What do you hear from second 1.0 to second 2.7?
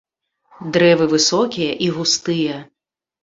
высокія і густыя.